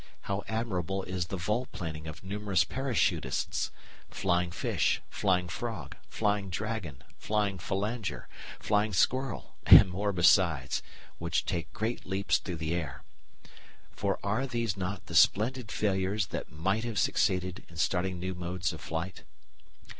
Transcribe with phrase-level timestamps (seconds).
[0.21, 3.69] How admirable is the volplaning of numerous parachutists
[4.09, 8.27] "flying fish," "flying frog," "flying dragon," "flying phalanger,"
[8.59, 10.81] "flying squirrel," and more besides,
[11.19, 13.03] which take great leaps through the air.
[13.91, 18.73] For are these not the splendid failures that might have succeeded in starting new modes
[18.73, 19.21] of flight?